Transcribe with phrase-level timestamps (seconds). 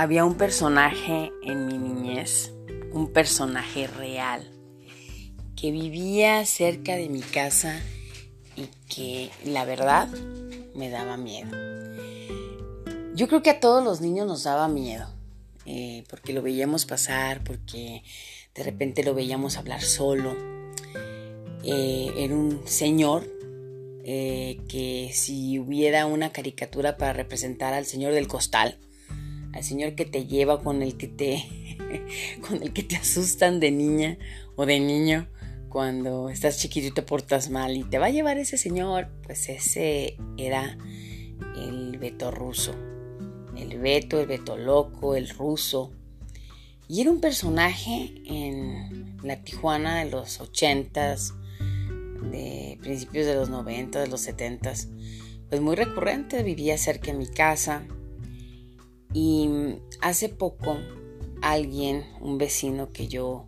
[0.00, 2.54] Había un personaje en mi niñez,
[2.90, 4.50] un personaje real,
[5.54, 7.78] que vivía cerca de mi casa
[8.56, 10.08] y que la verdad
[10.74, 11.50] me daba miedo.
[13.14, 15.06] Yo creo que a todos los niños nos daba miedo,
[15.66, 18.02] eh, porque lo veíamos pasar, porque
[18.54, 20.34] de repente lo veíamos hablar solo.
[21.62, 23.30] Eh, era un señor
[24.04, 28.78] eh, que si hubiera una caricatura para representar al señor del costal,
[29.52, 31.44] al señor que te lleva con el que te
[32.48, 34.18] con el que te asustan de niña
[34.56, 35.28] o de niño
[35.70, 39.48] cuando estás chiquito y te portas mal y te va a llevar ese señor, pues
[39.48, 40.76] ese era
[41.56, 42.74] el Beto ruso.
[43.56, 45.92] El Beto, el Beto loco, el ruso.
[46.88, 51.34] Y era un personaje en la Tijuana de los ochentas,
[52.32, 54.72] de principios de los 90, de los 70,
[55.48, 57.86] pues muy recurrente, vivía cerca de mi casa
[59.12, 59.48] y
[60.00, 60.76] hace poco
[61.42, 63.46] alguien, un vecino que yo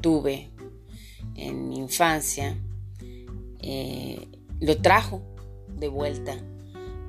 [0.00, 0.50] tuve
[1.34, 2.56] en mi infancia,
[3.60, 4.28] eh,
[4.60, 5.22] lo trajo
[5.68, 6.36] de vuelta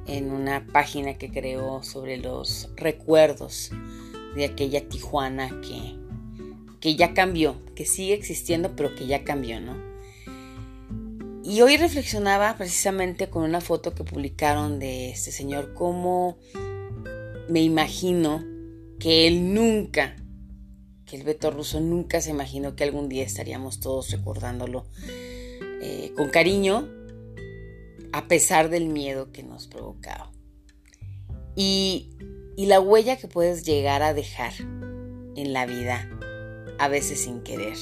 [0.05, 3.71] en una página que creó sobre los recuerdos
[4.35, 5.95] de aquella Tijuana que,
[6.79, 9.77] que ya cambió, que sigue existiendo, pero que ya cambió, ¿no?
[11.43, 16.37] Y hoy reflexionaba precisamente con una foto que publicaron de este señor, cómo
[17.49, 18.43] me imagino
[18.99, 20.15] que él nunca,
[21.05, 24.85] que el Beto Ruso nunca se imaginó que algún día estaríamos todos recordándolo
[25.81, 26.87] eh, con cariño,
[28.11, 30.31] a pesar del miedo que nos provocaba.
[31.55, 32.09] Y,
[32.57, 34.51] la huella que puedes llegar a dejar
[35.35, 36.09] en la vida,
[36.77, 37.77] a veces sin querer.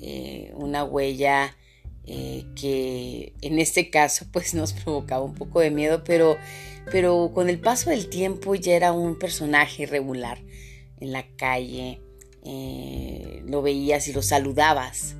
[0.00, 1.56] Eh, una huella
[2.04, 6.36] eh, que en este caso pues nos provocaba un poco de miedo, pero,
[6.90, 10.38] pero con el paso del tiempo ya era un personaje regular
[11.00, 12.00] en la calle,
[12.44, 15.16] eh, lo veías y lo saludabas.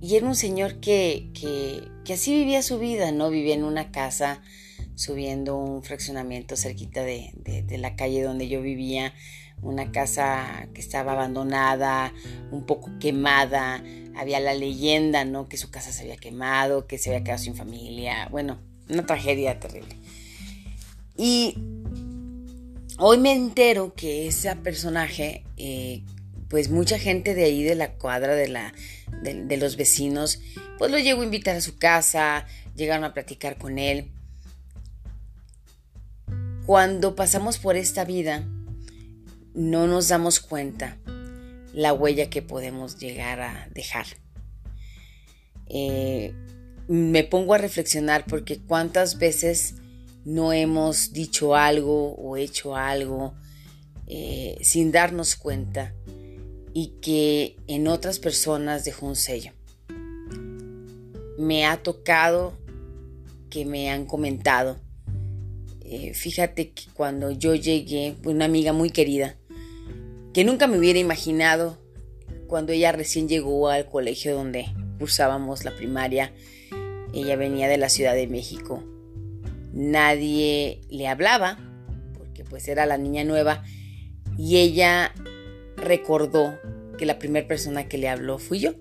[0.00, 3.30] Y era un señor que, que, así vivía su vida, ¿no?
[3.30, 4.42] Vivía en una casa
[4.94, 9.14] subiendo un fraccionamiento cerquita de, de la calle donde yo vivía,
[9.62, 12.12] una casa que estaba abandonada,
[12.50, 13.82] un poco quemada,
[14.16, 15.48] había la leyenda, ¿no?
[15.48, 18.58] Que su casa se había quemado, que se había quedado sin familia, bueno,
[18.88, 19.96] una tragedia terrible.
[21.16, 21.56] Y
[22.98, 26.02] hoy me entero que ese personaje, eh,
[26.48, 28.72] pues mucha gente de ahí, de la cuadra, de, la,
[29.22, 30.40] de los vecinos,
[30.78, 34.12] pues lo llegó a invitar a su casa, llegaron a platicar con él.
[36.66, 38.44] Cuando pasamos por esta vida,
[39.56, 40.98] no nos damos cuenta
[41.72, 44.06] la huella que podemos llegar a dejar.
[45.68, 46.32] Eh,
[46.88, 49.74] me pongo a reflexionar porque cuántas veces
[50.24, 53.34] no hemos dicho algo o hecho algo
[54.06, 55.94] eh, sin darnos cuenta
[56.74, 59.52] y que en otras personas dejó un sello.
[61.38, 62.58] Me ha tocado
[63.48, 64.78] que me han comentado.
[65.80, 69.36] Eh, fíjate que cuando yo llegué, una amiga muy querida,
[70.36, 71.78] que nunca me hubiera imaginado
[72.46, 74.66] cuando ella recién llegó al colegio donde
[74.98, 76.30] cursábamos la primaria.
[77.14, 78.84] Ella venía de la Ciudad de México.
[79.72, 81.58] Nadie le hablaba,
[82.18, 83.64] porque pues era la niña nueva,
[84.36, 85.14] y ella
[85.78, 86.58] recordó
[86.98, 88.74] que la primera persona que le habló fui yo,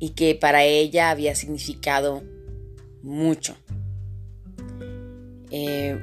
[0.00, 2.24] y que para ella había significado
[3.04, 3.56] mucho.
[5.52, 5.96] Eh,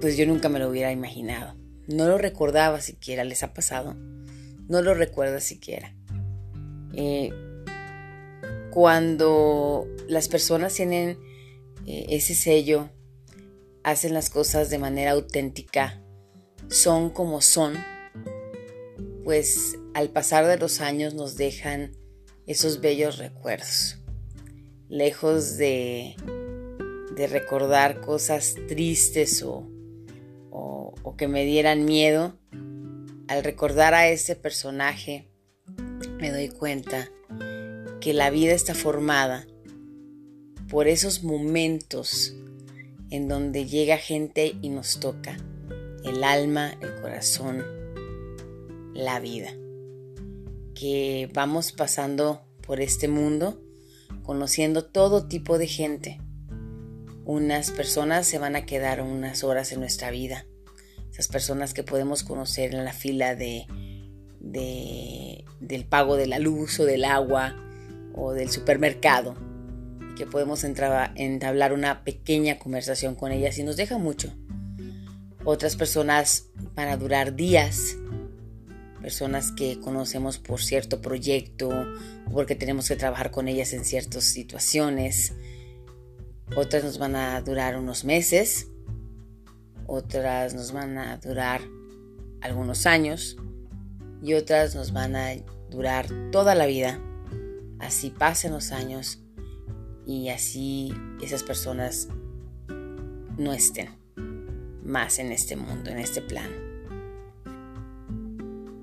[0.00, 1.54] pues yo nunca me lo hubiera imaginado.
[1.88, 3.94] No lo recordaba siquiera, ¿les ha pasado?
[4.68, 5.96] No lo recuerda siquiera.
[6.92, 7.30] Eh,
[8.70, 11.18] cuando las personas tienen
[11.86, 12.90] eh, ese sello,
[13.84, 16.02] hacen las cosas de manera auténtica,
[16.68, 17.74] son como son,
[19.24, 21.96] pues al pasar de los años nos dejan
[22.46, 23.96] esos bellos recuerdos.
[24.90, 26.16] Lejos de,
[27.16, 29.66] de recordar cosas tristes o,
[31.02, 32.34] o, que me dieran miedo,
[33.28, 35.28] al recordar a ese personaje,
[36.18, 37.10] me doy cuenta
[38.00, 39.46] que la vida está formada
[40.70, 42.34] por esos momentos
[43.10, 45.36] en donde llega gente y nos toca
[46.04, 47.64] el alma, el corazón,
[48.94, 49.50] la vida.
[50.74, 53.60] Que vamos pasando por este mundo
[54.22, 56.20] conociendo todo tipo de gente.
[57.24, 60.46] Unas personas se van a quedar unas horas en nuestra vida
[61.18, 63.66] esas personas que podemos conocer en la fila de,
[64.38, 67.56] del pago de la luz o del agua
[68.14, 69.34] o del supermercado
[70.12, 74.32] y que podemos entablar una pequeña conversación con ellas y nos deja mucho.
[75.44, 77.96] Otras personas van a durar días.
[79.02, 84.22] Personas que conocemos por cierto proyecto o porque tenemos que trabajar con ellas en ciertas
[84.22, 85.32] situaciones.
[86.54, 88.68] Otras nos van a durar unos meses.
[89.88, 91.60] Otras nos van a durar
[92.40, 93.36] algunos años.
[94.22, 95.30] Y otras nos van a
[95.70, 97.00] durar toda la vida.
[97.80, 99.20] Así pasen los años
[100.08, 100.92] y así
[101.22, 102.08] esas personas
[103.36, 103.90] no estén
[104.82, 106.56] más en este mundo, en este plano.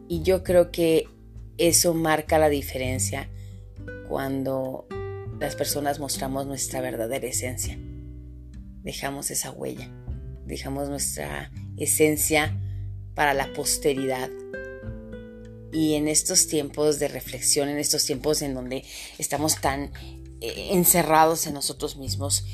[0.08, 1.10] Y yo creo que
[1.58, 3.28] eso marca la diferencia
[4.08, 4.88] cuando
[5.40, 7.78] las personas mostramos nuestra verdadera esencia.
[8.84, 9.90] Dejamos esa huella,
[10.45, 12.57] dejamos nuestra esencia
[13.13, 14.30] para la posteridad.
[15.71, 18.86] Y en estos tiempos de reflexión, en estos tiempos en donde
[19.18, 19.92] estamos tan
[20.42, 22.45] eh, encerrados en nosotros mismos,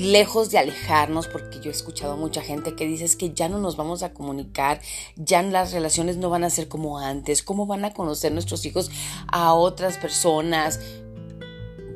[0.00, 3.76] lejos de alejarnos, porque yo he escuchado mucha gente que dice que ya no nos
[3.76, 4.80] vamos a comunicar,
[5.16, 8.90] ya las relaciones no van a ser como antes, cómo van a conocer nuestros hijos
[9.28, 10.80] a otras personas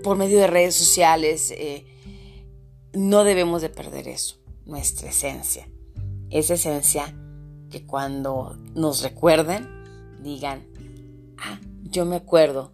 [0.03, 1.51] por medio de redes sociales.
[1.53, 1.87] Eh,
[2.93, 5.69] no debemos de perder eso, nuestra esencia.
[6.31, 7.15] Esa esencia
[7.71, 9.69] que cuando nos recuerden,
[10.23, 10.67] digan,
[11.39, 12.73] ah, yo me acuerdo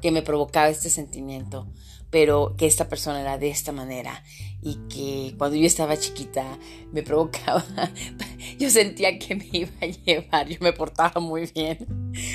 [0.00, 1.70] que me provocaba este sentimiento,
[2.10, 4.22] pero que esta persona era de esta manera
[4.60, 6.58] y que cuando yo estaba chiquita
[6.92, 7.64] me provocaba,
[8.58, 11.78] yo sentía que me iba a llevar, yo me portaba muy bien,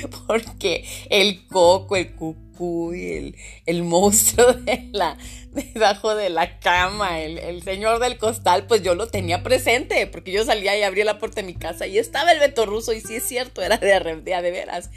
[0.26, 3.36] porque el coco, el cucú, el,
[3.66, 5.18] el monstruo de la,
[5.52, 10.32] debajo de la cama, el, el, señor del costal, pues yo lo tenía presente, porque
[10.32, 13.00] yo salía y abría la puerta de mi casa y estaba el Beto Ruso y
[13.00, 14.90] sí es cierto, era de, de, de veras.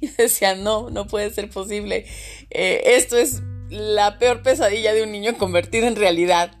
[0.00, 2.06] Y decía, no, no puede ser posible.
[2.48, 6.52] Eh, esto es la peor pesadilla de un niño convertido en realidad.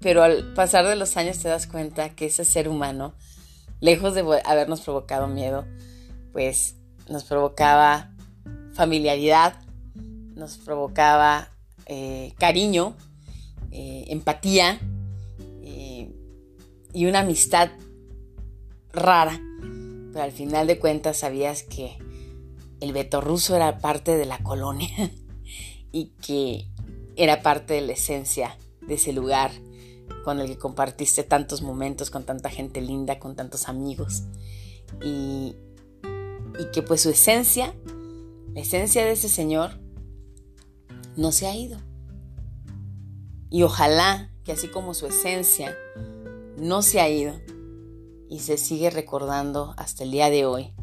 [0.00, 3.14] Pero al pasar de los años te das cuenta que ese ser humano,
[3.80, 5.66] lejos de habernos provocado miedo,
[6.32, 6.76] pues
[7.08, 8.12] nos provocaba
[8.72, 9.60] familiaridad,
[10.34, 11.50] nos provocaba
[11.86, 12.96] eh, cariño,
[13.72, 14.78] eh, empatía
[15.62, 16.12] eh,
[16.92, 17.70] y una amistad
[18.92, 19.40] rara.
[20.12, 21.98] Pero al final de cuentas sabías que
[22.80, 24.88] el Beto Ruso era parte de la colonia.
[25.92, 26.68] y que
[27.16, 29.50] era parte de la esencia de ese lugar
[30.24, 34.24] con el que compartiste tantos momentos con tanta gente linda, con tantos amigos
[35.02, 35.56] y,
[36.72, 37.74] que pues su esencia,
[38.52, 39.78] la esencia de ese señor
[41.16, 41.78] no se ha ido.
[43.50, 45.76] Y ojalá que así como su esencia
[46.56, 47.40] no se ha ido
[48.28, 50.74] y se sigue recordando hasta el día de hoy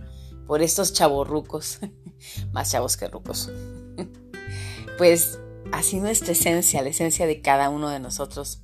[0.48, 1.80] por estos chavorrucos,
[2.54, 3.52] más chavos que rucos
[4.98, 5.40] pues
[5.72, 8.62] así nuestra esencia, la esencia de cada uno de nosotros,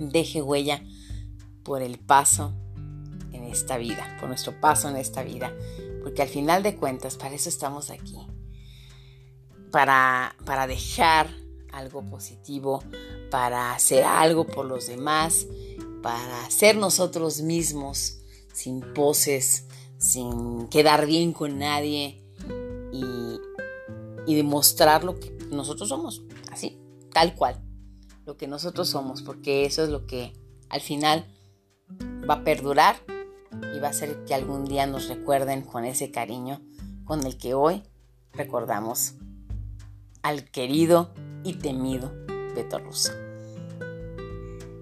[0.00, 0.82] deje huella
[1.62, 2.52] por el paso
[3.32, 5.54] en esta vida, por nuestro paso en esta vida,
[6.02, 8.16] porque al final de cuentas, para eso estamos aquí,
[9.70, 11.30] para, para dejar
[11.72, 12.82] algo positivo,
[13.30, 15.46] para hacer algo por los demás,
[16.02, 18.18] para ser nosotros mismos,
[18.52, 19.66] sin poses,
[19.98, 22.24] sin quedar bien con nadie
[22.92, 23.38] y
[24.26, 26.78] y demostrar lo que nosotros somos, así,
[27.12, 27.60] tal cual,
[28.30, 30.32] lo que nosotros somos, porque eso es lo que
[30.68, 31.26] al final
[32.30, 32.94] va a perdurar
[33.74, 36.60] y va a hacer que algún día nos recuerden con ese cariño
[37.04, 37.82] con el que hoy
[38.32, 39.14] recordamos
[40.22, 42.12] al querido y temido
[42.54, 43.10] Beto Russo.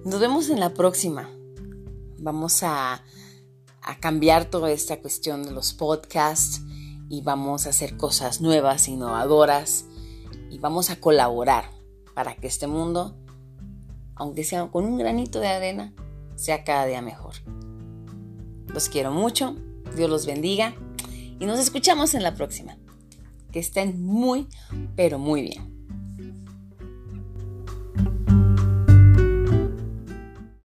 [0.04, 1.30] Nos vemos en la próxima.
[2.18, 3.02] Vamos a,
[3.80, 6.60] a cambiar toda esta cuestión de los podcasts
[7.08, 9.86] y vamos a hacer cosas nuevas, innovadoras
[10.50, 11.70] y vamos a colaborar
[12.12, 13.16] para que este mundo,
[14.18, 15.94] aunque sea con un granito de arena,
[16.36, 17.34] sea cada día mejor.
[18.66, 19.56] Los quiero mucho,
[19.96, 20.74] Dios los bendiga
[21.38, 22.76] y nos escuchamos en la próxima.
[23.52, 24.46] Que estén muy,
[24.94, 25.77] pero muy bien.